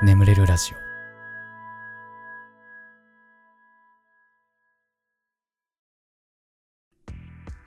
[0.00, 0.76] 眠れるラジオ。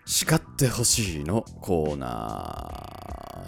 [0.06, 2.72] 叱ってほしいのコーナ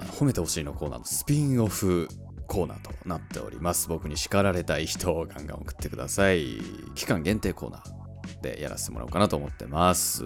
[0.01, 0.11] ー。
[0.19, 2.09] 褒めてほしいのコーナーのスピンオフ
[2.45, 3.87] コーナーとなっております。
[3.87, 6.57] 僕に叱られたい人をガンガン送ってください。
[6.93, 10.25] 期間限定コーナーでやらせてもらおうかなと思ってます。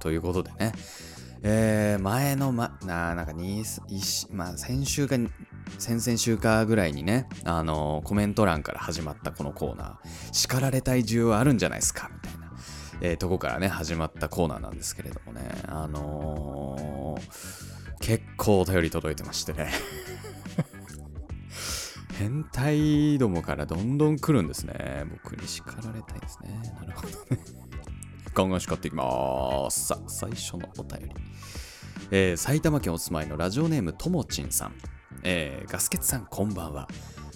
[0.00, 0.72] ということでね。
[1.46, 5.16] えー、前の、ま、ななんか2、まあ、先週か、
[5.78, 12.52] 先々週かぐらいにね、あのー、コメント欄から始まったこのコーナー、叱られたい需要あるんじゃないですかみたいな、
[13.00, 19.70] えー、とこからね、始まったコーナーなんですけれどもね、あのー、結構お便り届いてましてね。
[22.18, 25.04] 変態どもからどんどん来るんですね。
[25.10, 26.60] 僕に叱られたいですね。
[26.76, 27.44] なるほどね。
[28.34, 29.86] ガンガン叱っていきます。
[29.86, 31.14] さあ、最初のお便り。
[32.10, 34.74] えー、埼玉県お住まいのラジオネームともちんさん。
[35.22, 36.88] えー、ガスケツさんこんばんは。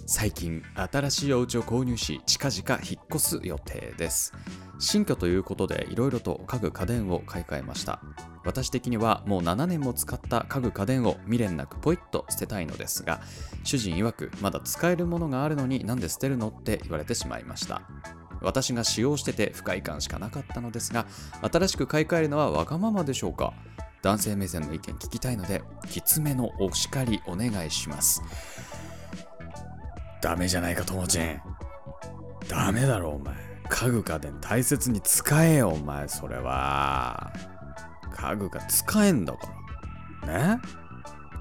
[0.06, 4.32] 最近新しいお家を購入し近々引っ越す予定です。
[4.78, 8.00] 新居ということでいろいろと家具家電を買い替えました。
[8.44, 13.20] 私的にはもう7年も使った家具家電を未練なくポイッと捨てたいのですが
[13.64, 17.82] 主人曰くまだ使えるものがあるのになんで捨てるのって言われてしまいました。
[18.40, 21.06] 私が使用してて不快感しかなかったのですが
[21.42, 23.52] 新しく買い替えるのはわがままでしょうか？
[24.02, 28.22] 男性目線の意見聞きたいのできつめのお叱りお願いします。
[30.20, 31.40] ダメじゃないかともちん。
[32.48, 33.34] ダメだろお前。
[33.68, 37.32] 家具家電大切に使えよお前それは。
[38.12, 39.40] 家具が使えんだか
[40.22, 40.56] ら。
[40.56, 40.60] ね？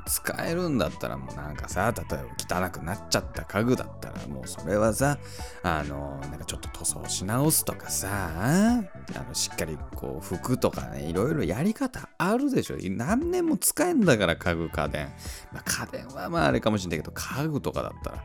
[0.08, 5.18] 使えるんだったらもうなんかさ例えば汚くなっちゃった家具だったらもうそれはさ
[5.64, 8.82] あのなんかちょっと塗装し直すとかさあ
[9.28, 12.78] のしっかりこう服とかねいろいろやり方あるでしょ。
[12.82, 15.08] 何年も使えんだから家具家電、
[15.52, 18.24] まあ、家電はまああれかもしれないけど家具とかだったら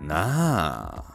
[0.00, 1.14] なあ。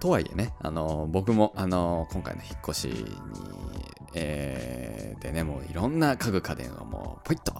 [0.00, 3.75] とはいえね、あの僕も、あの今回の引っ越しに
[4.18, 7.54] えー、でね、もういろんな家具家電をもうポイッと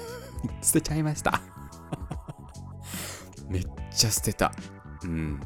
[0.60, 1.40] 捨てちゃいました
[3.48, 4.52] めっちゃ捨てた。
[5.02, 5.40] うん。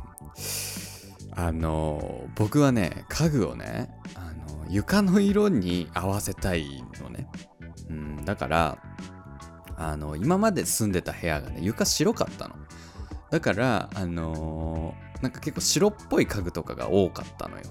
[1.32, 7.28] あの僕はね、家具をね、あの床の色に合わせたいのね。
[7.88, 8.78] うん、だから、
[9.76, 12.56] あの今まで住んでた部屋がね、床白かったの。
[13.30, 17.62] だから、あのー、なんか結構白っぽい家具とかが多かったのよ。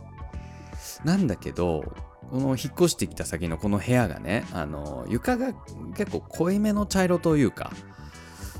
[1.03, 1.84] なんだけど、
[2.29, 5.53] この引っ越してきた先のこの部屋がね、あの、床が
[5.95, 7.72] 結構濃いめの茶色というか、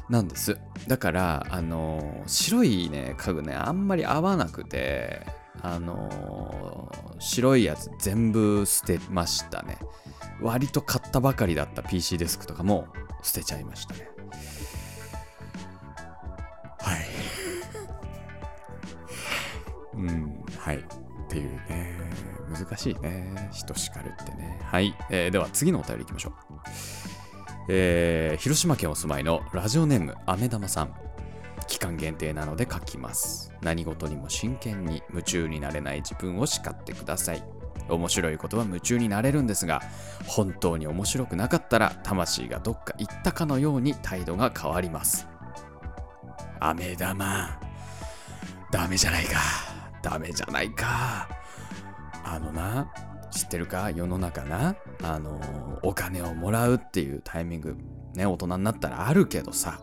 [0.10, 0.60] なんです。
[0.88, 5.22] だから、あの、白いね、家具ね、あんまり合わなくて、
[5.62, 9.78] あの、白いやつ全部捨てましたね。
[10.42, 12.88] 割と買ったばかりだった PC デスクとかも
[13.22, 14.10] 捨てちゃいましたね。
[16.80, 17.06] はい。
[19.94, 20.78] うん、はい。
[20.78, 20.82] っ
[21.28, 21.99] ていうね。
[22.50, 23.50] 難しいね。
[23.52, 24.60] 人叱るってね。
[24.64, 24.96] はい。
[25.10, 26.34] えー、では次のお便りいきましょう。
[27.70, 30.94] えー、広島県お住まいのラジオネーム、あめ玉さん。
[31.68, 33.54] 期間限定なので書きます。
[33.62, 37.44] 何事にも真剣に夢中になれない自分を叱ってください。
[37.88, 39.82] 面白いことは夢中になれるんですが、
[40.26, 45.28] 本当に面白くなかったら、魂がどっか行ったかのように態度が変わります。
[46.60, 47.60] あめ玉。
[48.72, 49.40] ダメじゃないか。
[50.02, 51.28] ダメじゃないか。
[52.32, 52.92] あのな、
[53.32, 53.90] 知ってるか？
[53.92, 57.76] 世の中な、あの、お金をもらうっていうタイミング、
[58.16, 59.80] ね、大人になったらあるけどさ、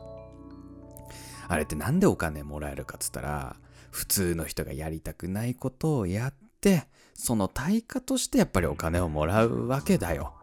[1.48, 3.56] あれってなんでお金もらえるかっつったら、
[3.90, 10.34] 普通の人がやりたくないことをやって、その対価としてやっぱりお金をもらうわけだよ。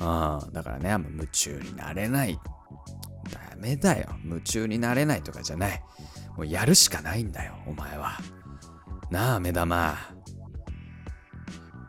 [0.00, 2.38] うん、だからねあんま、夢中になれない。
[3.30, 4.08] ダメだよ。
[4.24, 5.82] 夢中になれないとかじゃない。
[6.36, 8.18] もうやるしかないんだよ、お前は。
[9.10, 9.96] なあ、目玉。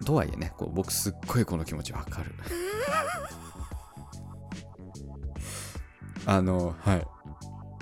[0.03, 2.34] とはいえね、こう僕すっごいこの気持ちわかる。
[6.25, 7.08] あの、はい。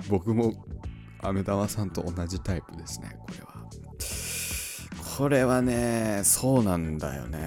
[0.08, 0.52] 僕も、
[1.20, 3.52] 飴玉さんと同じタイプですね、これは。
[5.16, 7.38] これはね、そうなんだよね。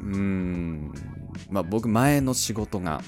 [0.00, 0.92] うん。
[1.50, 3.02] まあ僕、前の仕事が、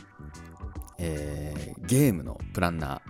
[0.99, 3.01] えー、ゲームのプランナー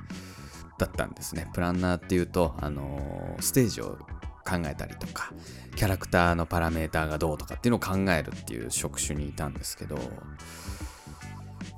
[0.78, 1.48] だったんですね。
[1.52, 3.98] プランナーっていうと、あのー、ステージを
[4.46, 5.32] 考えたりとか、
[5.74, 9.98] キャラクターのパラメーターがどうとかっていうのを考えるっていう職種にいたんですけど、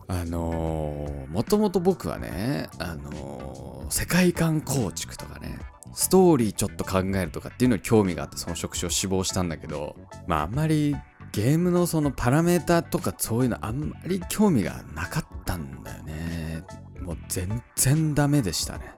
[0.09, 5.59] あのー、もともと僕はね、あのー、世界観構築とかね、
[5.95, 9.97] ストーリーちょっと考えるとかっていうのに興味があってその職種を志望したんだけど、
[10.27, 10.95] まああんまり
[11.33, 16.63] ゲームのそのパラメーターとかそういうのあんまり興味がなかったんだよね。
[17.01, 18.95] もう全然ダメでしたね。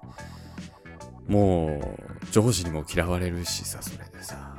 [1.29, 4.57] もう上司にも嫌われるしさそれでさ、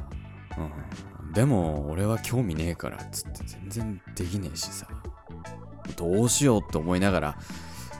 [0.57, 4.87] うん、でも俺は興味ねえからっつって全然できねえしさ
[5.95, 7.37] どうしようって思いながら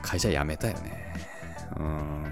[0.02, 1.14] 会社辞めたよね
[1.78, 2.24] うん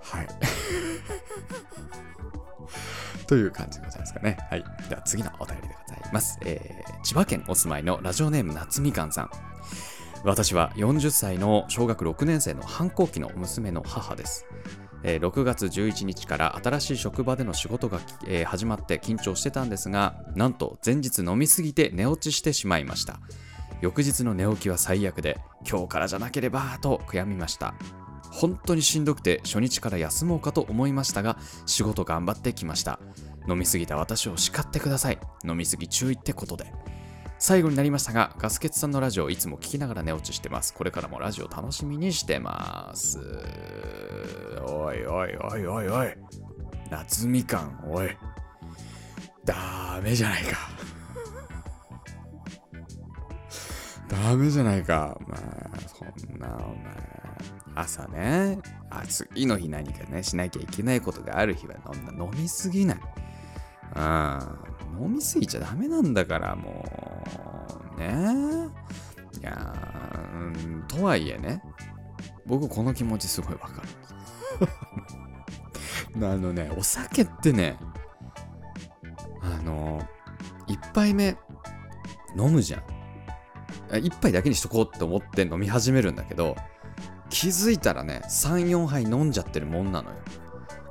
[0.00, 0.28] はい
[3.26, 4.36] という感じでございますかね。
[4.50, 4.64] はい。
[4.90, 6.38] では次のお便りでございます。
[6.42, 9.30] えー、千葉県お住まいのラジオネーム夏みかんさん。
[10.24, 14.44] 私は40歳の小学6年生の反抗期の娘の母です。
[15.04, 23.20] えー、6月11日から新しい職場での仕事が、えー、始まって緊張してたんですが、なんと前日飲みすぎて寝落ちしてしまいました。
[23.80, 27.74] 翌日の寝起きは最悪で、今日からじゃなければと悔やみました。
[28.30, 32.98] 本当にしんどくて初日から休もうかと思いましたが、仕事頑張ってきました。
[33.48, 35.18] 飲みすぎた私を叱ってください。
[35.44, 36.72] 飲みすぎ注意ってことで。
[37.42, 40.72] 最後になりましたが、ガスケツさんのラジオいつも聞きながら寝落ちしてます。
[40.72, 43.18] これからもラジオ楽しみにしてます。
[44.64, 46.14] おいおいおいおいおい。
[46.88, 48.10] 夏みかん、おい。
[49.44, 50.56] ダメじゃないか。
[54.30, 55.18] ダメじゃないか。
[55.26, 55.40] まあ、
[55.88, 56.96] そんな、お前。
[57.74, 63.00] 朝ね、あ、次の日何かね、しなきゃいけないことがある日は飲んだ飲みすぎない。
[63.96, 65.06] うん。
[65.06, 67.11] 飲みすぎちゃダメなんだから、もう。
[67.96, 68.68] ね
[69.40, 71.62] いやー、とはいえね、
[72.46, 73.88] 僕この気持ちすごいわかる。
[76.26, 77.78] あのね、お酒ってね、
[79.40, 80.06] あの、
[80.66, 81.36] 一杯目
[82.36, 82.82] 飲むじゃん。
[83.98, 86.56] 一杯だけにしとこうって思って飲み始めるんだけど、
[87.28, 90.16] 気づいたらね、3、4杯飲んじゃってるもんなのよ。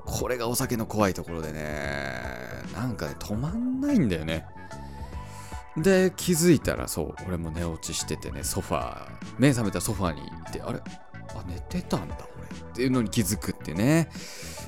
[0.06, 2.22] これがお酒の怖いところでね、
[2.74, 4.46] なんかね、止まんないんだよね。
[5.78, 10.80] で、気づいたらそう、俺も寝落ちしててね、ソファー、目覚めたソファーにいて、あれ？
[10.80, 12.48] あ、寝てたんだ、俺。
[12.48, 14.10] っていうのに気づくってね、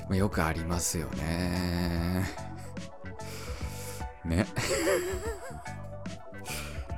[0.08, 2.24] まあ、よくありますよね。
[4.24, 4.46] ね。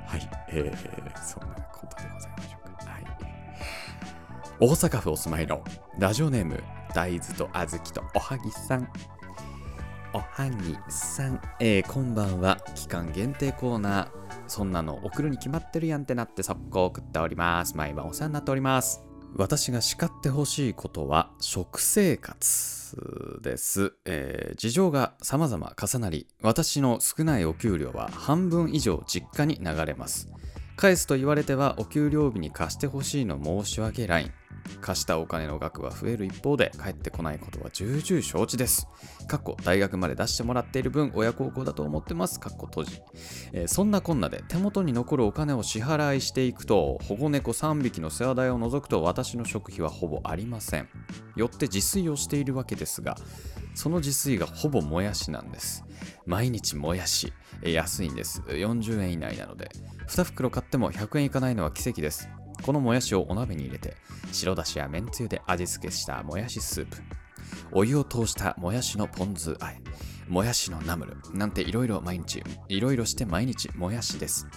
[0.07, 2.91] はい、えー、そんなことでございましょうか。
[2.91, 3.05] はい。
[4.59, 5.61] 大阪府お住まいの
[5.99, 6.63] ラジオネーム
[6.93, 8.89] 大豆と小豆とおはぎさん
[10.17, 12.57] おはぎさん、えー、こんばんは。
[12.73, 14.09] 期間限定コーナー。
[14.47, 17.77] そんなの送るに決まってるやんってなって速攻送っております。
[17.77, 19.03] 毎晩お世話になっております。
[19.35, 30.29] 私が叱ってほしいことは食生活です、えー、事情が様々重なり私の少ないお給料は半分以上実家に流れます。
[30.77, 34.31] 返すと言われてはお給料日に貸してほしいの申し訳ライン
[34.81, 38.87] 貸したお金の額は増える一方で返ってこないことは重々承知です。
[39.27, 42.39] 過去大学まで出してもらっている分親孝行だと思ってます。
[42.39, 43.01] かっこ閉じ、
[43.53, 50.89] えー、そんなこんなで手元に残るお金を支払いしていくと保護猫3匹の世話代を除くと私の食費はほぼありません。
[51.35, 53.15] よって自炊をしているわけですが
[53.75, 55.83] その自炊がほぼもやしなんです。
[56.25, 57.31] 毎日もやし、
[57.61, 58.41] 安いんです。
[58.47, 59.69] 40円以内なので
[60.07, 62.29] 2袋買っても100円いかないのは奇跡です。
[62.63, 63.95] このもやしをお鍋に入れて、
[64.31, 66.97] 白だしやめんつゆで味付けしたもやしスープ、
[67.71, 69.81] お湯を通したもやしのポン酢あえ、
[70.27, 74.47] もやしのナムル、なんていろいろ毎日、いろいろして毎日もやしです。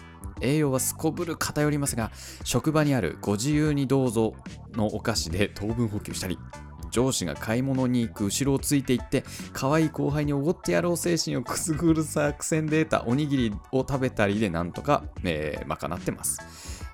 [0.41, 2.11] 栄養はすこぶる偏りますが、
[2.44, 4.35] 職場にあるご自由にどうぞ
[4.73, 6.38] のお菓子で糖分補給したり、
[6.90, 16.40] 上司が買い物に行く後ろをついていって可愛い後輩におごってやろう精神をくすぐる作戦で得たおにぎりを食べたりでなんとか、えー、賄ってます。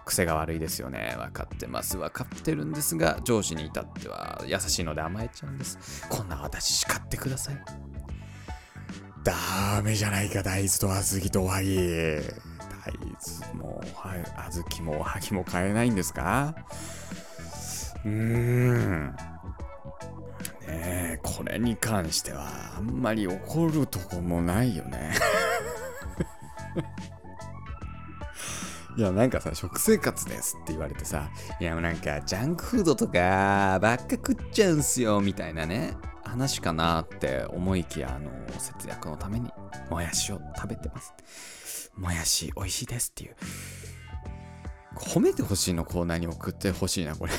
[0.06, 1.14] 癖が悪いですよね。
[1.18, 1.98] 分かってます。
[1.98, 6.06] 分かってるんですが、上司に至っては優しいので甘えちゃうんです。
[6.08, 7.56] こんな私叱ってください。
[9.24, 11.76] ダメじゃないか、大豆と小豆とおはぎ。
[11.76, 12.22] 大
[13.50, 16.54] 豆も、小豆もおはぎも買えないんですか？
[18.04, 19.16] うーん。
[20.68, 25.12] ねえ、これに関してはあんまり怒るとこもないよね。
[28.96, 39.50] いや、なんかさ、食生活ですって言われてさ、いや、なんか、ジャンクフードとかばっか食っちゃうんすよ、みたいなね、話かなって思いきや、あの、節約のために、
[39.90, 41.92] もやしを食べてます。
[41.94, 43.36] もやし、美味しいですっていう。
[44.94, 47.32] 褒めてほしいのコーナーに送ってほしいな、これ。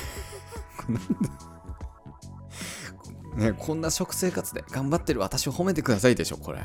[3.34, 6.60] ね、こんな食生活で頑張ってる私を褒めてくださいでしょ、これ。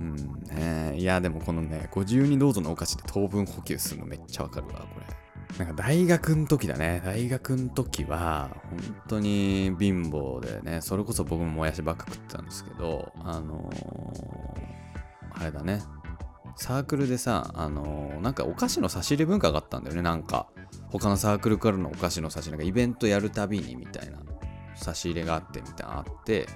[0.00, 5.06] うんね、いや、でもこのね、ご自由にどうぞのお菓子で糖分補給するのめっちゃわかるわ、これ。
[5.58, 7.00] なんか大学の時だね。
[7.04, 15.82] 大学の時は、本当に貧乏でね、それこそ僕ももやしばっか食ってたんですけど、あのー、あれだね。
[16.56, 20.48] サークルでさ、あのーなんかお菓子の差し入れ文化があったんだよね、なんか。
[20.90, 24.18] 他のサークルからのお菓子の差し入れがイベントやるたびにみたいな
[24.74, 26.46] 差し入れがあってみたいなあって、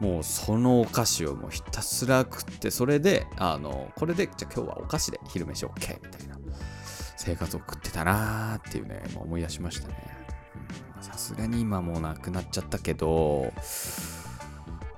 [0.00, 6.38] もうそのお菓子をもうひたすら食って、それで、あのこれで、じゃあ今日はお菓子で昼飯 OK みたいな
[7.16, 9.94] 生活を送ってたなーっていうね、もう思い出しましたね。
[11.00, 13.52] さすがに今もうなくなっちゃったけど、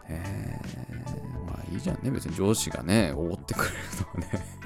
[0.08, 2.10] えー、まあいいじゃんね。
[2.10, 3.76] 別に上司がね、おごってくれる
[4.20, 4.60] のはね。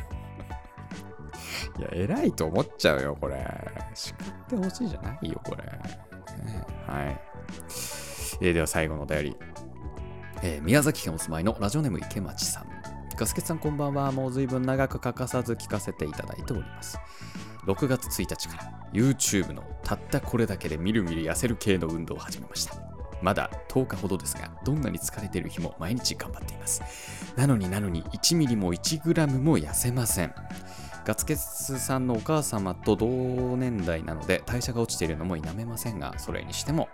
[1.79, 3.47] いや、偉いと思っちゃうよ、これ。
[3.95, 5.65] 叱ってほしいじゃないよ、これ。
[5.65, 7.21] ねはい。
[8.41, 9.37] えーでは最後のお便り。
[10.47, 12.67] えー宮崎県お住まいのラジオネーム池町さん。
[13.17, 14.13] ガスケツさんこんばんは。
[14.13, 16.99] もう随分長く欠かさず聞かせていただいております。
[17.65, 22.77] 6月1日から YouTube のたったこれだけでみるみる痩せる系の運動を始めました。
[23.23, 26.83] まだ10日ほどですが、どんなに疲れている日も毎日頑張っています。
[27.37, 30.35] なのになのに1ミリも1グラムも痩せません。
[31.05, 33.07] ガツケツさんのお母様と同
[33.57, 36.89] 年代なので代謝が落ちているのも否めませんが、それにしても、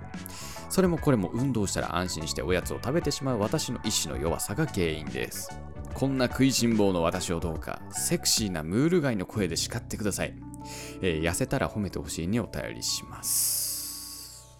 [0.68, 5.50] それもこれも運動したら安心しておやつを食べてしまう私の意志の弱さが原因です。
[5.94, 10.34] こんな食いしん坊の私をどうか、セクシーなムール貝の声で叱ってください。
[11.02, 14.58] えー痩せたら褒めてほしいにお便りします。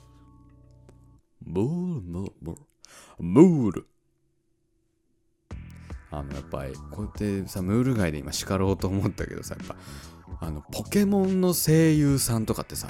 [1.45, 2.57] ムール、ムール、
[3.19, 3.87] ムール。
[6.11, 9.77] あの、やっぱり、こうやってさ、ムール貝で今叱ろうと思ったけどさ、やっぱ、
[10.41, 12.89] あの、ポケモンの声優さんとかってさ、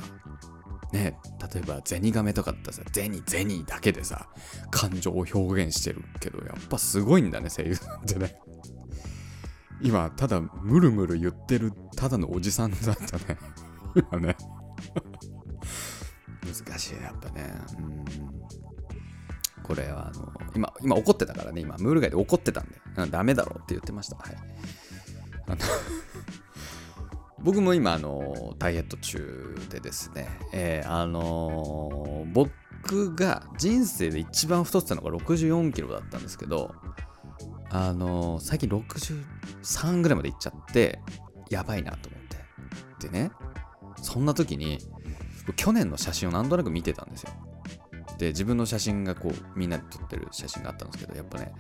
[0.92, 1.16] ね、
[1.54, 4.28] 例えばゼニガメとかったらさ、ゼニゼニだけでさ、
[4.70, 8.36] 感情を表現してるけど、やっぱすごいんだね、声優さんってね。
[9.82, 13.38] 今、ただ、ムルムル言ってる、ただのおじさんだったね。
[14.12, 14.36] 今ね。
[16.66, 17.54] 難しい、やっぱね。
[17.78, 18.04] うん。
[19.70, 24.16] これは、あの、今、今怒ってたからね、今、ムール貝で怒ってたんで、うんダメだろうって言ってました。
[24.16, 24.36] はい。
[25.46, 25.56] あの
[27.38, 36.74] 僕も今、あの、ダイエット中でですね、えーあのー僕が人生で一番太ってたのが64キロだったんですけど、
[37.70, 40.98] あのー最近63ぐらいまでいっちゃって、
[41.48, 42.20] やばいなと思っ
[42.98, 43.08] て。
[43.08, 43.30] でね、
[44.02, 44.80] そんな時に、
[45.54, 47.30] 去年の写真をなんとなく見てたんですよ。
[48.20, 51.54] で、自分の写真がこう、みんなで撮ってる写真があったんですけど、やっぱね、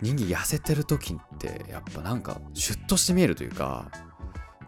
[0.00, 3.90] 人間痩せてる時って、やっぱなんか、シュッとして見えるというか、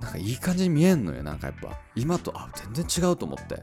[0.02, 1.80] なんかいい感じに見えんのよ、なんかやっぱ。
[1.94, 3.62] 今と、あ、全然違うと思って。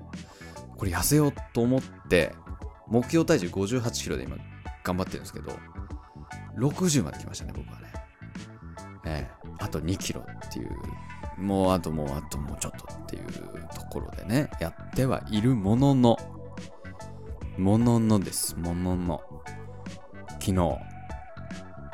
[0.78, 2.34] これ痩せようと思って、
[2.88, 4.36] 目標体重58キロで今、
[4.84, 5.52] 頑張ってるんですけど、
[6.58, 7.94] 60まで来ましたね、僕はね。
[9.06, 10.72] ええあと2キロっていう、
[11.38, 13.26] もうあともうあともうちょっとっていう
[13.76, 16.18] ところでね、やってはいるものの、
[17.58, 19.22] もののです、ものの、
[20.40, 20.78] 昨日、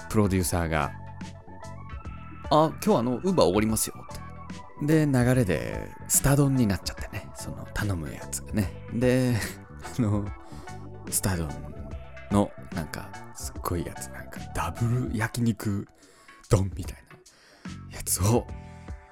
[0.10, 0.92] プロデューサーが、
[2.50, 3.96] あ、今日あの、ウーバーおごりますよ
[4.80, 5.06] って。
[5.06, 8.72] で、流れで、スタ丼になっちゃってね、その、頼むやつがね。
[8.94, 9.36] で、
[10.00, 10.26] あの、
[11.10, 11.50] スタ丼
[12.32, 15.88] の、なんか、すっごいやつ、なんか、ダブル焼肉
[16.50, 17.04] 丼みたい
[17.92, 18.48] なやつを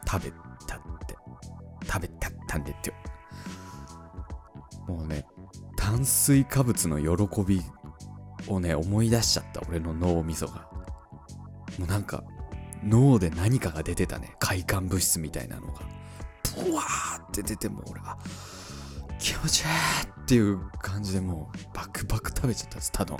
[0.09, 0.31] 食べ
[0.65, 1.17] たって、
[1.85, 2.95] 食べたったんでってよ。
[4.87, 5.25] もうね、
[5.87, 7.61] 炭水化物の喜び
[8.49, 10.67] をね、思い出しちゃった、俺の脳みそが。
[11.79, 12.25] もうなんか、
[12.83, 14.35] 脳で何かが出てたね。
[14.37, 15.79] 快感物質みたいなのが。
[16.61, 18.17] ブワーって出てもう俺は、
[19.17, 19.67] 気持ちいい
[20.23, 23.17] っていう感じでもう、バクバク食べちゃったスタ丼。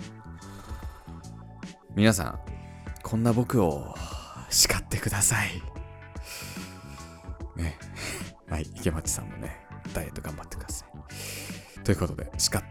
[1.95, 2.39] 皆さん、
[3.01, 3.95] こんな僕を
[4.50, 5.63] 叱ってください。
[7.55, 7.77] ね。
[8.51, 10.97] はい、池町さんもね、ダイエット頑張ってください。
[11.88, 12.62] ということで、叱っ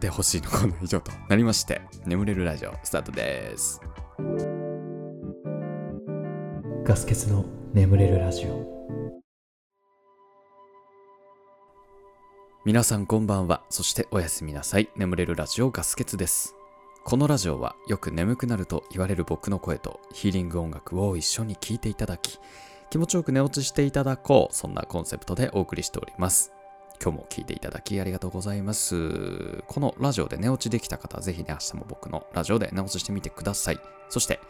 [0.00, 3.80] てほしいのコーナー以上となりまして、眠れるラジオスタートです。
[6.82, 8.66] ガス欠の眠れるラジオ
[12.64, 13.62] 皆さんこんばんは。
[13.70, 14.90] そしておやすみなさい。
[14.96, 16.56] 眠れるラジオガスケツです。
[17.04, 22.40] このラジオはよく眠くなると言われる僕の声とヒーリング音楽を一緒に聴いていただき、
[22.90, 24.52] 気持ちよく寝落ちしていただこう。
[24.52, 26.57] そんなコンセプトでお送りしております。
[27.02, 29.62] 今日も聞いていただきありがとうございます。
[29.66, 33.80] このラジオで寝落ちできた方はぜひね、明日も僕のラジオで寝落ちしてみてください。
[34.08, 34.40] そして、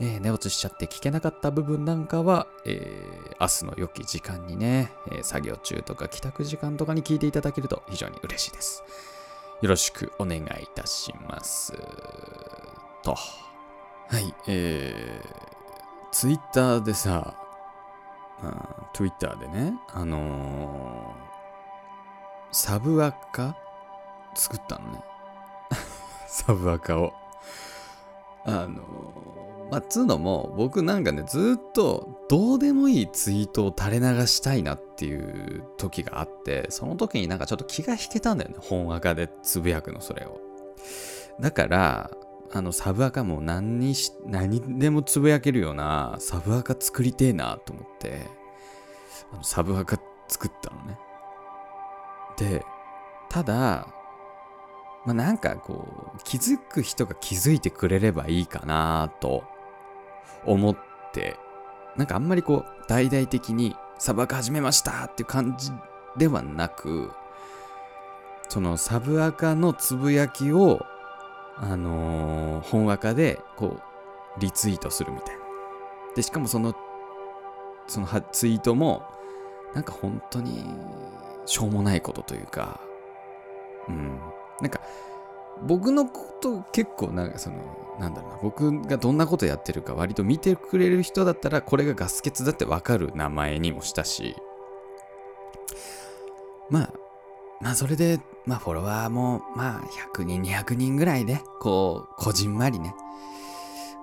[0.00, 8.82] えー寝落ちしちゃって聞けなかった部分なんかは、えー明日の良き時間にね、えー作業中とか帰宅時間とかに聞いていただけると非常に嬉しいです。
[9.62, 11.72] よろしくお願いいたします。
[13.02, 13.14] と。
[13.14, 17.34] はい、えー、ツイッターでさ、
[18.42, 21.33] あツイッターでね、あのー
[22.54, 23.56] サブアカ
[24.36, 25.00] 作ったのね。
[26.28, 27.12] サブアカを。
[28.44, 28.80] あの
[29.72, 38.56] まあ、つうのも、僕なんかね、ずっとどうでもいいツイートを垂れ流したいなっていう時があって、その時になんかちょっと気が引けたんだよね。
[38.60, 40.38] 本赤でつぶやくの、それを。
[41.40, 42.12] だから、
[42.52, 48.28] あの、サブアカも何にし、何でもつぶやけるようなサブアカ作りてえなと思って、
[49.32, 50.96] あのサブアカ作ったのね。
[52.36, 52.64] で、
[53.28, 53.88] ただ、
[55.04, 59.44] まあ、なんかこう、気づく人が気づいてくれればいいかなと
[60.46, 60.76] 思っ
[61.12, 61.36] て、
[61.96, 65.70] なんかあんまりこう、大々的にサブアカ始めましたっていう感じ
[66.16, 67.10] ではなく、
[68.48, 70.84] そのサブアカのつぶやきを、
[71.56, 73.78] あのー本アカでこ
[74.36, 75.42] う、リツイートするみたいな。
[76.16, 76.74] で、しかもその、
[77.86, 79.02] そのツイートも、
[79.74, 80.64] なんか本当に、
[81.46, 82.80] しょうもないことというか、
[83.88, 84.18] うん。
[84.60, 84.80] なんか、
[85.62, 87.56] 僕のこと結構なんかその、
[88.00, 94.36] なんだろうな、僕がどんなことやってるか割と見てくれる人だったら、これがガス欠だってわかる名前にもしたし、
[96.70, 96.92] まあ、
[97.60, 99.80] まあそれで、まあフォロワーも、まあ
[100.16, 102.94] 100人、200人ぐらいで、こう、こじんまりね、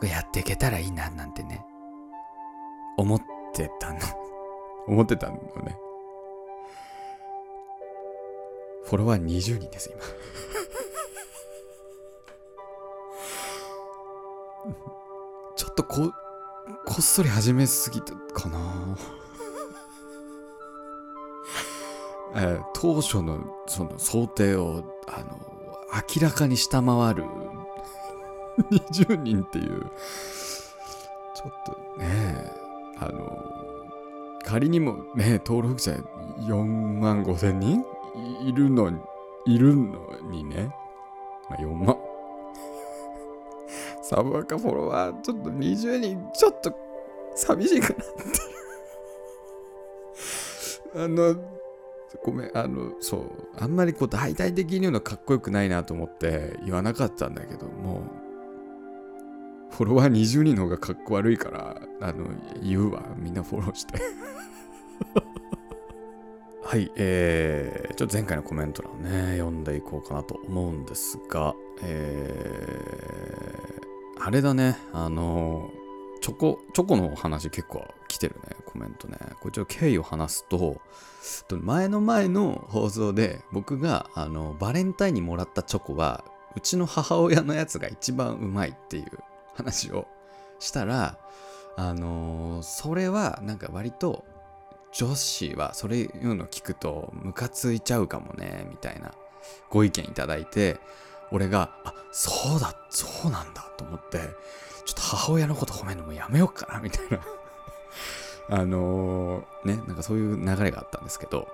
[0.01, 1.65] やっていけたらいいな、なんてね、
[2.97, 3.21] 思っ
[3.53, 3.99] てたの。
[4.87, 5.77] 思ってたのね。
[8.85, 10.01] フォロワー20人です、今。
[15.55, 16.11] ちょっとこ、
[16.85, 18.97] こっそり始めすぎたかな。
[22.35, 25.39] えー当初のその想定をあの
[26.15, 27.25] 明らかに下回る
[28.71, 29.81] 20人っていう
[31.35, 32.51] ちょっとね
[32.97, 33.37] あの
[34.43, 35.91] 仮にもね登録者
[36.39, 37.85] 4万5千人
[38.45, 38.99] いるのに
[39.45, 39.99] いるの
[40.29, 40.73] にね、
[41.49, 41.97] まあ、4万
[44.03, 46.73] サブアカフォロワーちょっと20人ちょっと
[47.35, 48.03] 寂しいかなって
[51.03, 51.35] あの
[52.23, 53.21] ごめん、あの、そう、
[53.57, 58.03] あんまりこう大々的に言うのかっこよくないなと思って言わなかったんだけども、
[59.71, 62.25] フォロワー20人の方がかっこ悪いから、あの、
[62.61, 63.03] 言うわ。
[63.17, 63.99] みんなフォローして。
[66.71, 71.53] はい、えー、ちょっと前回のコメント欄ね、読んでいこうかなと思うんですが、
[71.83, 75.69] えー、あれだね、あの、
[76.21, 79.17] チョコ、チョコの話結構来てるね、コメントね。
[79.41, 80.79] これちょっと経緯を話すと、
[81.49, 86.23] 前の前の放送で僕があのバレンタインにもらったチョコは
[86.55, 89.07] うちの母親のやつが一番うまいっていう
[89.55, 90.07] 話を
[90.59, 91.17] したら
[91.75, 94.23] あのそれはなんか割と
[94.91, 99.11] 女子はそれいうの聞くとムカついちゃうかもねみたいな
[99.69, 100.79] ご意見いただいて
[101.31, 104.19] 俺があそうだそうなんだと思って
[104.85, 107.19] ちょっと母親のこと褒めるのもやめようかなみたいな
[108.49, 111.47] あのーね、なんかそういう流れがあったんですけど、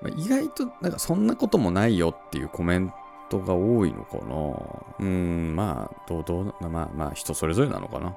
[0.00, 2.92] まあ意外となんかそんなこともないよっていうコメン
[3.28, 4.22] トが多いのかな。
[4.24, 8.16] うーん、まあ、どう、どう、まあまあ人それぞれなのかな。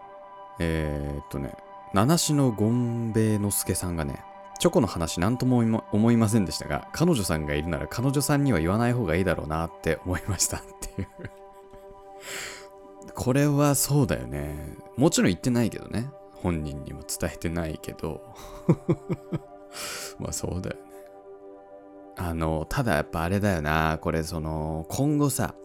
[0.60, 1.56] えー、っとね、
[1.94, 4.24] 七種のゴンベイの助さんがね、
[4.60, 11.08] チョコの話なんとも思いませんでしたが、彼女さんがいるなら彼女さんには言わない方がいいだろうなって思いましたっていう。
[13.16, 14.76] これはそうだよね。
[14.98, 16.10] もちろん言ってないけどね。
[16.34, 18.22] 本人にも伝えてないけど。
[20.20, 20.82] まあそうだよね。
[22.18, 23.98] あの、ただやっぱあれだよな。
[24.02, 25.56] これその、今後さ、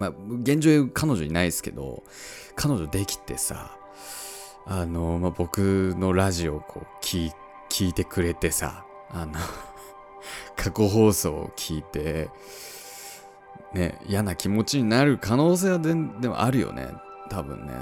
[0.00, 2.02] まあ現状彼女いないですけど、
[2.56, 3.76] 彼女できてさ、
[4.66, 7.45] あの、まあ僕のラジオをこう聞いて
[7.76, 9.34] 聞いてくれてさ、あの、
[10.56, 12.30] 過去放送を聞いて、
[13.74, 16.94] ね、嫌な気持ちになる可能性はででもあるよね。
[17.28, 17.74] 多分ね。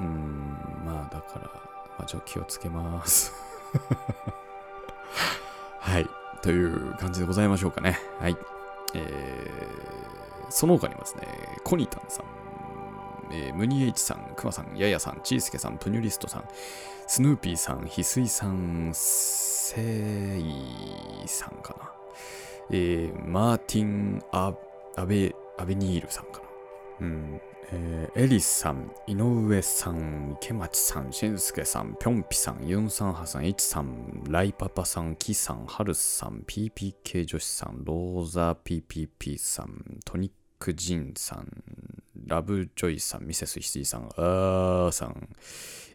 [0.00, 1.42] うん、まあだから、
[1.96, 3.32] まあ、ちょっと気をつけます。
[5.78, 6.10] はい。
[6.42, 8.00] という感じでございましょうかね。
[8.18, 8.36] はい。
[8.94, 11.22] えー、その他にもですね、
[11.62, 12.26] コニタンさん、
[13.32, 16.44] えー、ムニエイチさん、クマさん、ヤヤさん、チースケさん、プニュリストさん、
[17.06, 21.92] スヌーピーさん、ヒスイさん、セイさんかな。
[22.70, 24.54] えー、マーティン・ア
[24.96, 26.40] アベアベニールさんか
[27.00, 27.06] な。
[27.06, 27.40] うん。
[27.72, 41.48] えーエリスさん、井上さん、池町さん、しんすけさん、ぴょんぴさん、ユンさんはさん、いちさん、ライパパさん、キさん、はるさん、PPK 女子さん、ローザ PPP さん、トニックジンさん、
[42.26, 45.28] ラブジョイさん、ミセス羊さん、あーさん、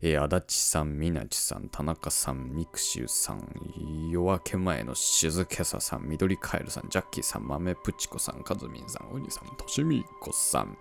[0.02, 10.76] えー、足立さん、みなちさん、田中さん、ミクシューさん、夜明け前の静けささん、緑カエルさん、ジャッキーさん、豆プチコさん、カズミンさん、おにさん、としみこさん、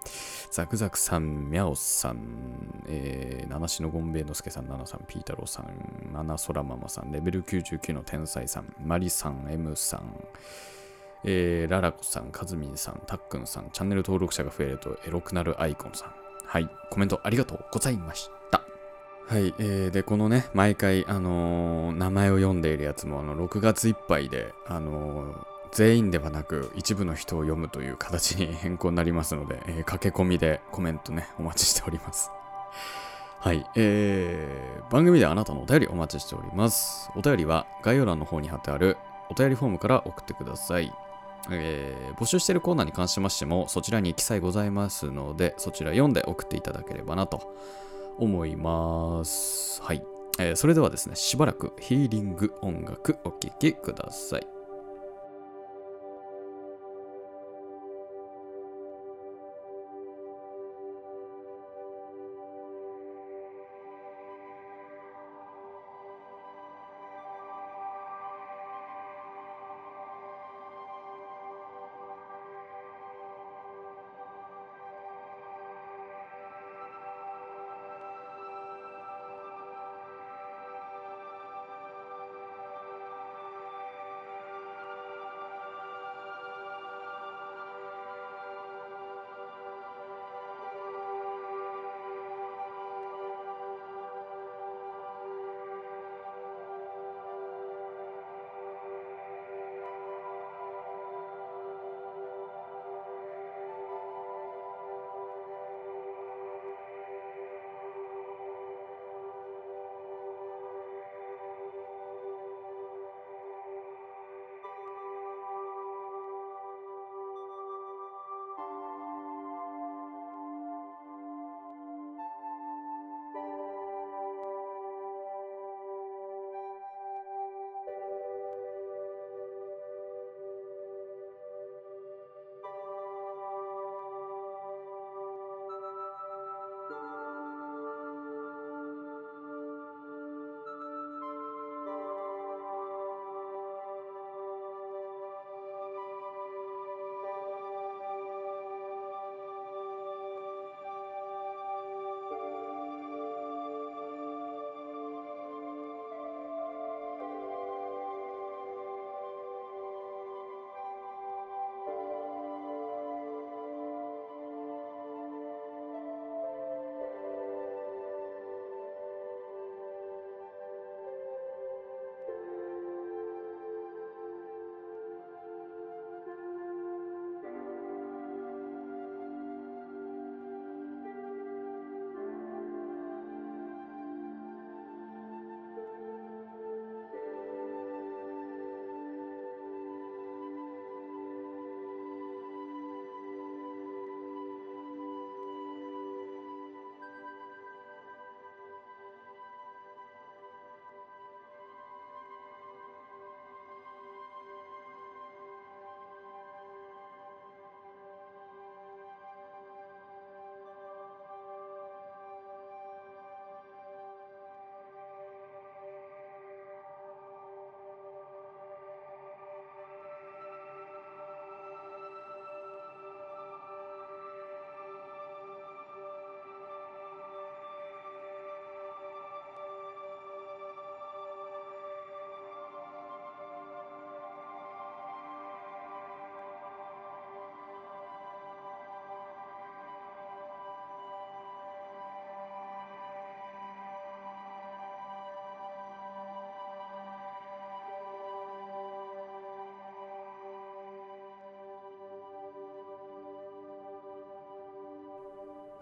[0.50, 10.16] ザクザクさん、ミャオさん、えー、七種のゴンベイのすけさん、ナナさん、ピータローさん、ナナソラママさん、レベル99の天才さん、マリさん、エムさん、
[11.24, 16.12] えー、ララコさん、カズミンさん、タックンさん、チャンネル登録者が増えるとエロくなるアイコンさん。
[16.44, 18.62] はい、コメントありがとうございました。
[19.26, 32.30] はい、えー、で、このね、毎回、あのー名前を読んでいるやつも、あの、6月いっぱいで、あのー全員ではなく一部の人を読むという形に変更になりますので、えー駆け込みでコメントね、お待ちしております。
[33.40, 37.10] はい、えー、番組であなたのお便りお待ちしております。
[37.16, 38.96] お便りは概要欄の方に貼ってある
[39.30, 40.90] お便りフォームから送ってください。
[41.50, 47.54] えー募集しているコーナーに関しましてもそちらに記載ございますのでそちら読んで送っていただければなと
[48.18, 49.82] 思います。
[49.82, 50.04] はい。
[50.38, 54.53] えーそれではですね、しばらくヒーリング音楽お聴きください。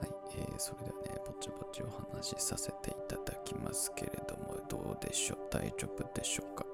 [0.02, 1.86] はい、えーそれではね、ぼちぼちお
[2.16, 5.38] 話しさせていただきますけれども、どうでしょう？
[5.50, 6.66] 大丈夫でしょうか？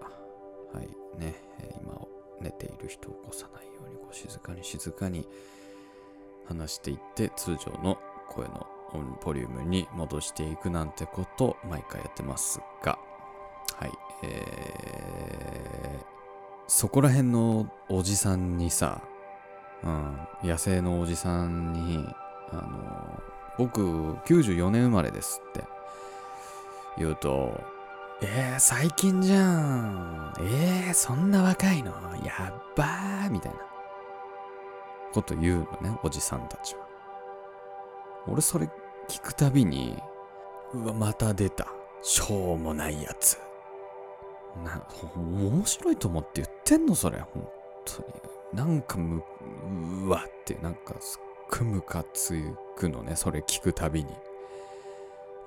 [0.74, 0.86] はい、
[1.18, 1.94] ね、えー今
[2.40, 5.28] 寝ている人を起こさないように、こう静かに静かに
[6.46, 8.66] 話していって、通常の声の
[9.22, 12.98] ボリュームに戻していくなんてことを毎回やってますが、
[13.78, 16.04] はい、えー、
[16.68, 19.02] そこら辺のおじさんにさ、
[19.84, 22.06] うん、野生のおじさんに、
[22.52, 23.22] あの
[23.58, 23.80] 僕
[24.26, 25.64] 94年生まれですって。
[26.96, 27.60] 言うと
[28.20, 30.34] えー、最近じゃん。
[30.40, 31.92] えー、そんな若いの？
[32.24, 33.30] やっばー。
[33.30, 33.58] みたいな。
[35.12, 36.86] こと言うのねおじさんたちは。
[38.26, 38.68] 俺それ
[39.08, 39.96] 聞くたびに
[40.74, 41.68] うわまた出た。
[42.02, 43.38] しょうもないやつ。
[44.64, 44.82] な
[45.16, 47.48] 面白いと思って言ってんのそれ本
[47.84, 48.08] 当に。
[48.52, 49.22] なんかむ
[50.06, 52.34] うわってなんかすっごいムカつ
[52.76, 54.10] くのねそれ聞くたびに。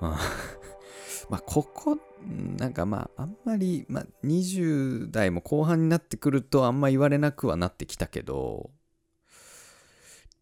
[0.00, 1.98] まあここ
[2.58, 8.70] なんかまああんまり、まあ、20代も後半になってくるとあんま言われなくはなってきたけど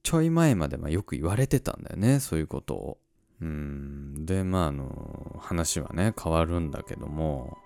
[0.03, 2.99] ちょい前までまよく言われてたんだよねそういうことを。
[3.41, 4.27] うん。
[4.27, 7.59] でまああの話はね変わるんだけども。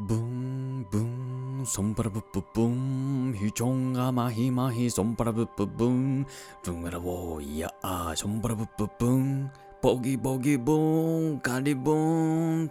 [0.00, 6.26] ブンブンソンパラブップブンヒチョンがマヒマヒソンパラブップブン
[6.64, 9.50] ブンガラボーイヤーソンパラブップブン
[9.82, 12.70] ボギボギボーンカリボーン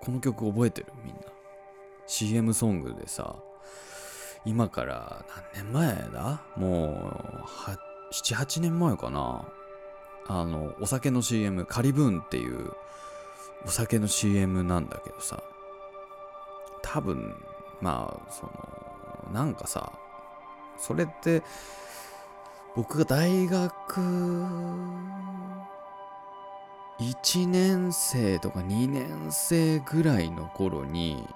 [0.00, 1.20] この曲覚えてるみんな
[2.06, 3.34] CM ソングでさ
[4.44, 6.92] 今から何年前だも
[7.42, 9.44] う78年前かな
[10.28, 12.70] あのお酒の CM カリブーンっていう
[13.66, 15.42] お酒の CM なんだけどさ
[16.82, 17.34] 多分
[17.80, 19.92] まあそのなんかさ
[20.78, 21.42] それって
[22.74, 24.00] 僕が大学
[27.00, 31.28] 1年生とか2年生ぐらいの頃に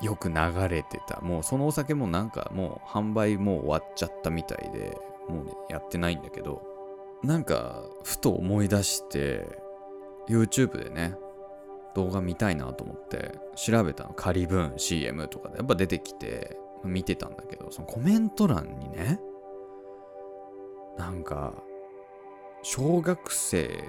[0.00, 0.34] よく流
[0.68, 1.20] れてた。
[1.20, 4.96] もうそのお酒もなんかもう販売もう終わっちゃったみたいで
[5.28, 6.62] もう、ね、やってないんだけど
[7.22, 9.46] なんかふと思い出して
[10.26, 11.14] YouTube でね
[11.94, 14.10] 動画見たいなと思って調べたの。
[14.10, 15.58] カリブーン CM とかで。
[15.58, 19.20] やっぱ出てきて見てたんだけどそのコメント欄にね
[20.96, 21.54] なんか
[22.62, 23.84] 小学生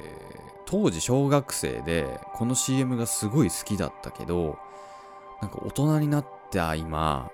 [0.66, 4.58] 当時小学生でこの CM がすごい好きだったけど
[5.42, 7.30] なんか大人になった今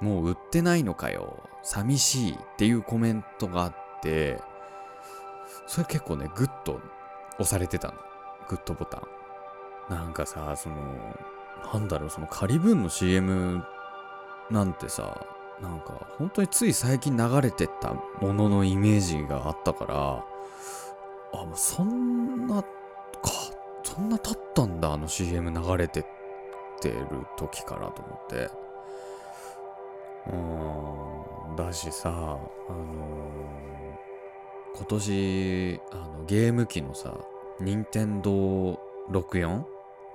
[0.00, 4.40] もう売ってないのかよ寂しいっていうコメントがあって
[5.66, 6.80] それ結構ねグッと
[7.38, 7.94] 押されてたの。
[8.48, 9.21] グッドボタン。
[9.92, 10.76] なんかさその
[11.72, 13.62] なんだろうそのカリブンの CM
[14.50, 15.26] なんてさ
[15.60, 20.24] なんか本当につい最近流れてったもののイメージがあったから
[21.34, 22.68] あもうそんなか
[23.82, 26.04] そんな経ったんだあの CM 流れてっ
[26.80, 28.62] てる時からと思って。
[30.30, 37.12] うんだしさあのー、今年あのゲーム機のさ
[37.60, 38.78] 任天堂
[39.10, 39.64] 64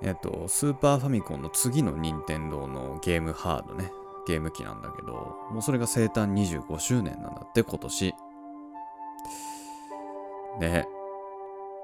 [0.01, 3.91] えっと、スーパーファミコンの次の任天堂のゲームハードね、
[4.27, 5.13] ゲーム機なんだけど、
[5.51, 8.15] もうそれが生誕25周年なんだって、今年。
[10.59, 10.87] ね、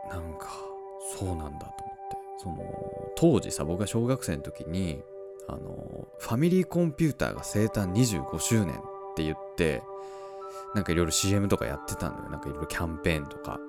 [0.10, 0.50] なんか、
[1.18, 2.18] そうなんだと思って。
[2.38, 2.58] その、
[3.16, 5.02] 当時さ、僕が小学生の時に、
[5.48, 8.80] あの、ファミリーコンピューターが生誕25周年っ
[9.16, 9.84] て言って、
[10.76, 12.30] なんかいろいろ CM とかやってたんだよ。
[12.30, 13.60] なんかいろいろキャンペーンとか。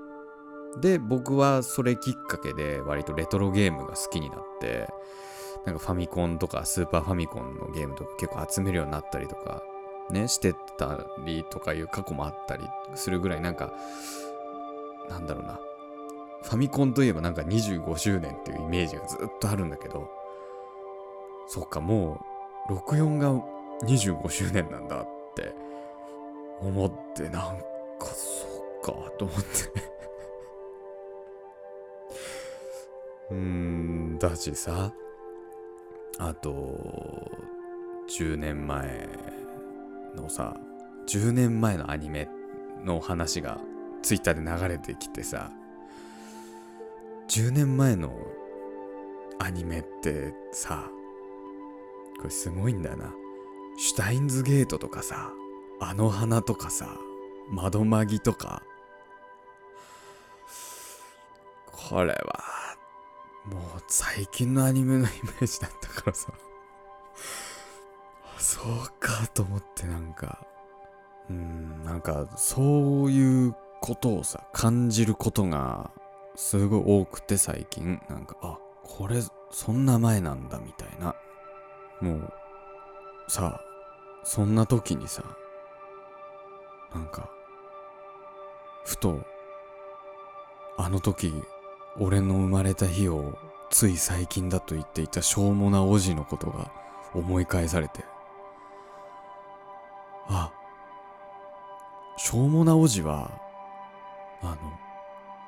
[0.80, 4.88] で、僕はそれきっかけで割とレトロゲームが好きになって、
[5.64, 9.62] なんかファミコンとかスーパーファミコンのゲームとか結構集めるようになったりとか、
[10.10, 13.72] ね、してたりとかいう過去もあったりするぐらいなんか、
[15.08, 15.60] なんだろうな。
[16.42, 20.10] ファミコンといえばなんか25周年っていうイメージがずっとあるんだけど、
[21.48, 22.20] そっか、も
[22.68, 23.34] う64が
[23.82, 25.54] 25周年なんだって
[26.60, 27.58] 思って、なん
[27.98, 29.93] かそっかと思って
[33.30, 34.92] うん、だしさ、
[36.18, 37.30] あと、
[38.08, 39.08] 10年前
[40.14, 40.54] のさ、
[41.06, 42.28] 10年前のアニメ
[42.84, 43.60] の話が
[44.02, 45.50] ツイッターで流れてきてさ、
[47.28, 48.12] 10年前の
[49.38, 50.90] アニメってさ、
[52.18, 53.14] これすごいんだよな。
[53.76, 55.32] シュタインズゲートとかさ、
[55.80, 56.96] あの花とかさ、
[57.50, 58.62] 窓マギとか、
[61.72, 62.63] これは
[63.44, 66.32] もう最近のアニメのイメージだったからさ。
[68.38, 68.64] そう
[68.98, 70.44] かと思ってなんか
[71.30, 75.90] うんなんかそういうことをさ感じることが
[76.34, 78.00] すごい多くて最近。
[78.08, 81.14] なんかあこれそんな前なんだみたいな。
[82.00, 82.32] もう
[83.28, 83.60] さ
[84.24, 85.22] そんな時にさ
[86.94, 87.30] なんか
[88.84, 89.20] ふと
[90.76, 91.32] あの時
[91.98, 93.38] 俺の生まれた日を
[93.70, 96.70] つい最近だと言っていたしょうもなおじのことが
[97.14, 98.04] 思い返されて。
[100.26, 100.52] あ
[102.16, 103.30] しょうもなおじは
[104.42, 104.56] あの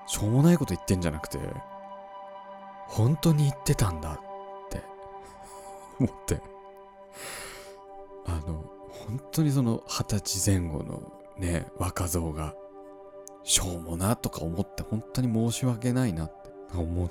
[0.07, 1.39] しょうもないこと言ってんじゃなくて
[2.87, 4.19] 本当に言ってたんだっ
[4.69, 4.83] て
[5.99, 6.57] 思って。
[8.27, 8.65] あの
[9.07, 11.01] 本当にその二十歳前後の
[11.39, 12.55] ね若造が
[13.45, 16.36] しょうもなとか思って本当に申し訳ないなっ
[16.75, 17.11] 思思い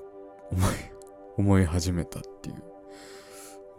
[1.38, 2.64] 思い始めたっていう、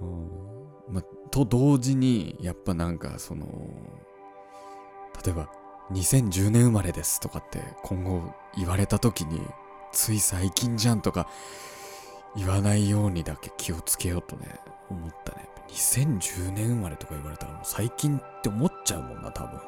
[0.00, 0.94] うん。
[0.94, 3.46] ま、と同時にやっぱなんかその
[5.24, 5.50] 例えば
[5.92, 9.40] 2010年生まれですとかって今後言われた時に
[9.92, 11.28] つい最近じゃんとか
[12.36, 14.60] 言わないようにだけ気をつけようとね
[14.90, 15.48] 思ったね。
[15.68, 19.60] 2010年生まれとか言われたらもう最近って思っちゃうもんな多分。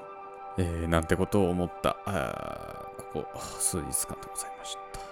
[0.59, 1.97] えー、なんてことを思った。
[2.05, 5.08] あここ数日間でございました。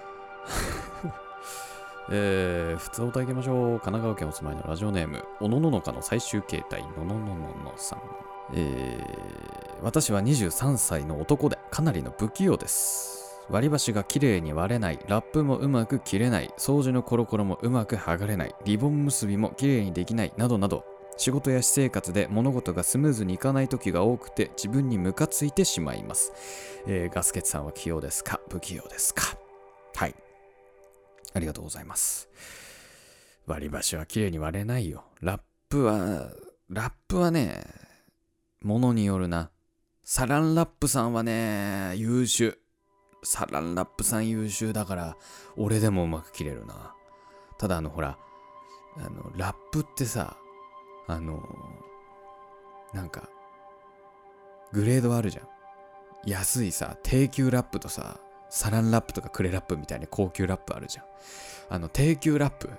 [2.11, 3.80] えー、普通お歌いきましょう。
[3.80, 8.00] 神奈川県お住まいのラジオネーム、おのののかの最終形態、のののののさん。
[8.54, 13.42] えー、私は23歳の男でかなりの不器用です。
[13.48, 20.85] 割り箸がきれいに割れない、ラップもうまく切れない、掃除のコロコロもうまく剥がれない、リボン結びもきれいにできない、などなど、
[21.16, 26.32] 仕事や私生活で物事がスムーズにいかない時が多くて自分にムカついてしまいます。
[26.87, 28.40] えーガスケツさんは器用ですか？
[28.50, 29.37] 不器用ですか？
[29.94, 30.14] はい。
[31.37, 32.31] ありがとうございます。
[33.46, 35.05] 割り箸はきれいに割れないよ。
[35.20, 36.31] ラップは、
[36.70, 37.62] ラップはね、
[38.62, 39.51] ものによるな。
[40.03, 42.59] サランラップさんはね、優秀。
[43.22, 45.16] サランラップさん優秀だから、
[45.59, 46.94] 俺でもうまく切れるな。
[47.59, 48.16] ただあの、ほら、
[48.96, 50.38] あの、ラップってさ、
[51.07, 51.42] あの、
[52.94, 53.29] なんか、
[54.72, 55.49] グレードあるじゃん。
[56.25, 58.20] 安いさ、低級ラップとさ、
[58.57, 61.05] サランラップとかクレラップみたいな高級ラップあるじゃん。
[61.69, 62.71] あの、低級ラップ。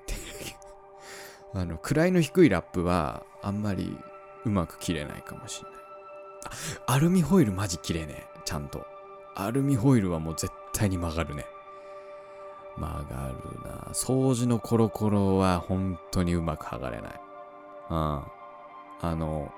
[1.53, 3.95] あの、位の低いラップは、あんまり
[4.43, 5.79] うまく切れないかもしれない。
[6.87, 8.39] あ、アルミホイルマジ切れねえ。
[8.43, 8.87] ちゃんと。
[9.35, 11.45] アルミホイルはもう絶対に曲がるね。
[12.75, 13.35] 曲がる
[13.69, 13.75] な。
[13.93, 17.21] 掃除のコロコロは本当にうまく剥がれない。
[17.91, 17.95] うん。
[17.95, 18.25] あ
[19.03, 19.51] の、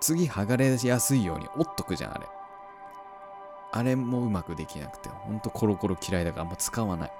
[0.00, 2.26] 次剥がれやすいように折っとくじゃん、あれ。
[3.72, 7.12] あれもうまくできなくて、ほんとコロコロ嫌いだからあんま使わない。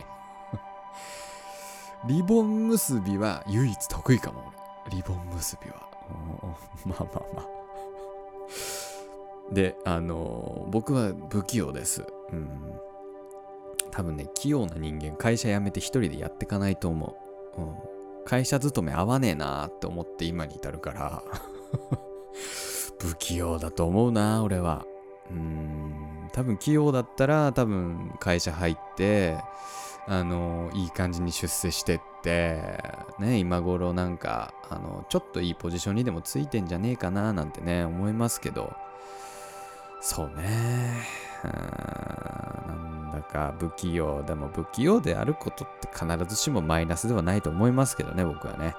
[2.06, 4.42] リボン結びは唯一得意かも、
[4.86, 4.96] 俺。
[4.96, 5.76] リボン結びは。
[6.84, 7.60] うんまあまあまあ。
[9.52, 12.04] で、あの僕は不器用です。
[12.32, 12.80] うん。
[13.90, 17.16] 多分ね、器用な人間、会社辞めて一人でやってかないと思
[17.56, 17.60] う。
[17.60, 17.74] うん。
[18.24, 21.22] 会社勤め合わねえなーって思って今に至るから。
[23.00, 24.84] 不器用だと思うな、俺は。
[25.30, 29.38] うん、多分器用だったら、多分会社入って、
[30.06, 32.82] あの、いい感じに出世してって、
[33.18, 38.72] ね、今頃なんか、あの、ちょっといいポジションにでもついてんじゃねえかな、なんてね、思いますけど、
[40.00, 41.06] そうね、
[41.44, 41.50] うん。
[42.66, 48.74] なんだか不器用、でも不器用であることって必ずしもマイナスではないと思いますけどね、僕はね。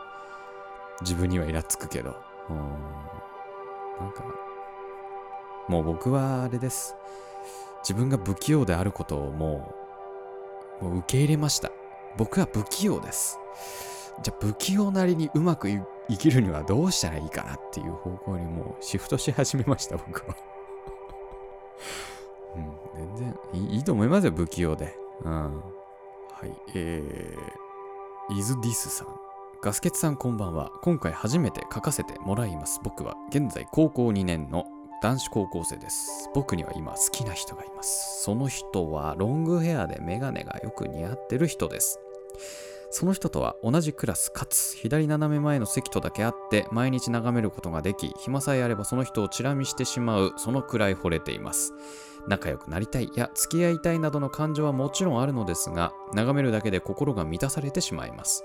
[1.01, 2.15] 自分にはイラつくけど。
[2.49, 2.57] うん。
[2.57, 4.23] なんか、
[5.71, 6.97] もう僕はあれです。
[7.81, 9.73] 自分が不器用であることをも
[10.81, 11.71] う、もう受け入れました。
[12.17, 13.39] 僕は不器用です。
[14.21, 20.35] じゃあ不器用なりにうまく生きるにはどうしたらいいかなっていう方向にもうシフトし始めました、僕は。
[22.53, 24.93] うん、全然いいいいと思いますよ、不器用で。
[25.23, 25.63] うん。
[26.33, 29.07] はい、えー、イズディスさん。
[29.61, 30.69] ガスケツさんこんばんは。
[30.81, 32.81] 今回初めて書かせてもらいます。
[32.83, 34.65] 僕は現在高校2年の
[35.01, 36.29] 男子高校生です。
[36.35, 38.21] 僕には今好きな人がいます。
[38.23, 41.99] その人はロングヘアでメガネがよく似合ってる人です。
[42.91, 51.73] その人とは同じクラスかつ左斜め前の席とだけあって毎日眺めることができ暇さえあればその人をチラ見してしまうそのくらい惚れています
[52.27, 58.43] 仲良くなりたいや付き合いたいなどの感情はもちろんあるのですが眺めるだけで心が満たされてしまいます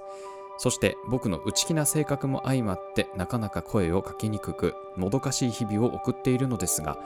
[0.59, 6.99] そして僕の内気な性格も相まってなかなか声をかけにくくもどかしい日々を送っているのですが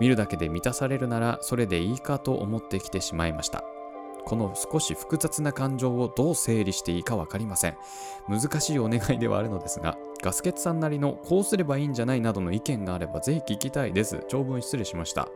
[0.00, 3.64] 見るだけで満たされるならそれでいいかと思ってきてしまいました。
[4.24, 7.76] この少し複雑な感情をどう整理していいか分かりません。
[8.28, 14.24] 難しいお願いではあるのですがガスケツさんなりのこうすればいいんじゃないなどの意見があればぜひ聞きたいです。
[14.28, 15.28] 長文失礼しました。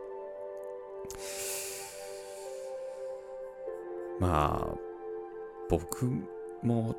[4.19, 4.77] まあ
[5.69, 6.09] 僕
[6.63, 6.95] も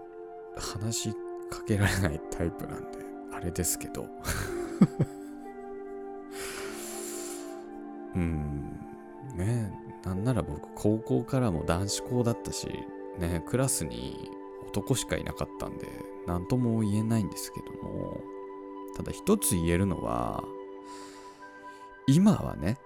[0.57, 1.17] 話し
[1.51, 2.99] かけられないタイプなんで
[3.33, 4.07] あれですけど
[8.15, 8.79] うん
[9.35, 9.73] ね
[10.05, 12.69] なんなら僕高校からも男子校だったし
[13.19, 14.31] ねクラスに
[14.67, 15.87] 男しかいなかったんで
[16.27, 18.21] 何とも言えないんですけども
[18.97, 20.45] ただ一つ言えるのは
[22.07, 22.79] 今はね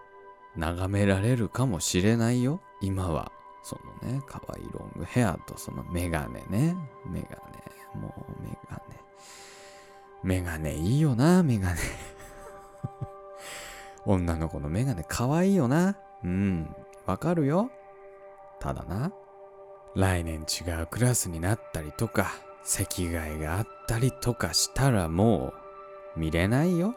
[0.56, 2.60] 眺められるかもしれないよ。
[2.80, 3.32] 今は。
[3.62, 6.76] そのね、可愛いロングヘアとそのメガネね。
[7.06, 8.00] メガネ。
[8.00, 9.02] もうメガネ。
[10.22, 11.80] メガネいいよな、メガネ。
[14.06, 15.96] 女の子のメガネ可愛いよな。
[16.24, 16.74] うん。
[17.06, 17.70] わかるよ。
[18.58, 19.12] ただな。
[19.94, 22.32] 来年違うクラスになったりとか、
[22.64, 25.52] 席替えがあったりとかしたらも
[26.16, 26.94] う見れないよ。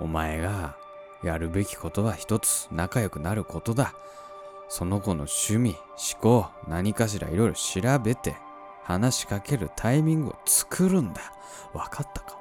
[0.00, 0.76] お前が
[1.22, 3.94] やるべきことは一つ仲良くなることだ。
[4.68, 5.76] その子の趣味、
[6.14, 8.36] 思考、何かしらいろいろ調べて
[8.82, 11.20] 話しかけるタイミングを作るんだ。
[11.72, 12.38] わかったか？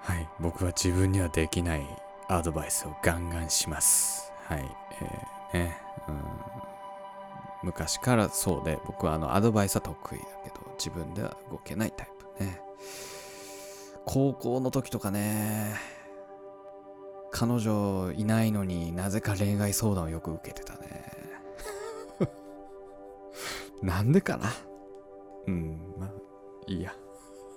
[0.00, 0.28] はい。
[0.40, 1.86] 僕は自分にはできない
[2.28, 4.32] アドバイスをガンガンします。
[4.44, 4.76] はい。
[5.52, 5.78] えー、ね。
[6.08, 6.16] うん
[7.64, 12.60] 昔からそうで、僕はあのアドバイスは得意だけど、自分では動けないタイプね。
[14.04, 15.76] 高校の時とかね、
[17.30, 21.11] 彼女いないのになぜか恋愛相談をよく受けてたね。
[23.82, 24.50] なんでかな？
[25.46, 26.10] うん、まあ、
[26.66, 26.94] いいや。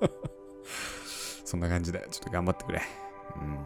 [1.46, 2.82] そんな感じで、ちょっと頑張ってくれ。
[3.36, 3.66] うん。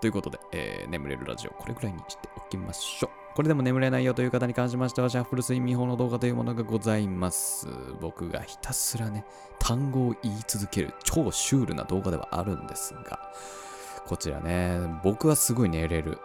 [0.00, 3.10] ということで、えー眠れるラジオ、これぐらいにしておきましょう。
[3.34, 7.68] これでも眠れないよという方に関しましては、シャッフル睡眠法の動画というものがございます。
[8.00, 9.24] 僕がひたすらね、
[9.60, 13.32] 単語を言い続ける超シュールな動画ではあるんですが、
[14.06, 16.18] こちらね、僕はすごい寝れる。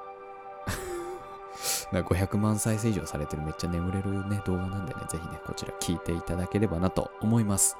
[1.91, 7.77] な500万再生以上されてるめっちゃ眠れるね動画なんでね、ぜひね、こちら聞いていただければなと思います。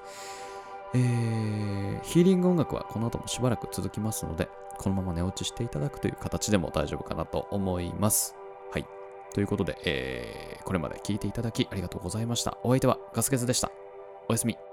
[0.93, 8.36] えー、ヒーリング音楽はこの後もしばらく続きますので、このまま寝落ちしていただくという形でも大丈夫かなと思います。
[8.71, 8.86] はい。
[9.34, 12.57] ということで、えー、これまで聞いていただきありがとうございました。
[12.63, 13.71] お相手はガスケツでした。
[14.30, 14.66] おやすみ。